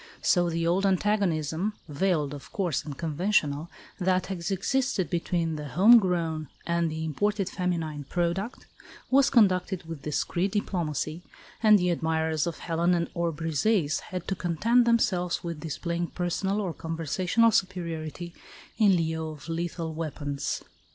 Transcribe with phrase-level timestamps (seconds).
[0.23, 3.69] So the old antagonism (veiled, of course, and conventional)
[3.99, 8.65] that has existed between the home grown and the imported feminine product,
[9.11, 11.21] was conducted with discreet diplomacy,
[11.61, 16.73] and the admirers of Helen or Briseis had to content themselves with displaying personal or
[16.73, 18.33] conversational superiority
[18.79, 20.63] in lieu of lethal weapons.